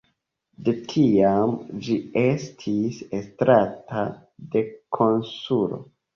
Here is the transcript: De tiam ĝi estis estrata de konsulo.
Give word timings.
De 0.69 0.73
tiam 0.93 1.53
ĝi 1.87 1.97
estis 2.21 2.99
estrata 3.19 4.09
de 4.57 4.67
konsulo. 5.01 5.81